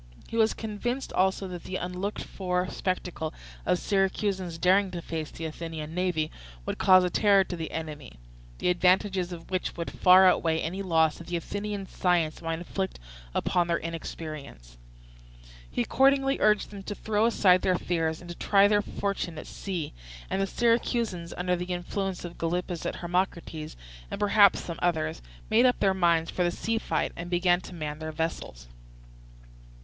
[0.27, 3.35] He was convinced also that the unlooked for spectacle
[3.67, 6.31] of Syracusans daring to face the Athenian navy
[6.65, 8.13] would cause a terror to the enemy,
[8.57, 12.97] the advantages of which would far outweigh any loss that Athenian science might inflict
[13.35, 14.79] upon their inexperience.
[15.69, 19.45] He accordingly urged them to throw aside their fears and to try their fortune at
[19.45, 19.93] sea;
[20.31, 23.75] and the Syracusans, under the influence of Gylippus and Hermocrates,
[24.09, 25.21] and perhaps some others,
[25.51, 28.67] made up their minds for the sea fight and began to man their vessels.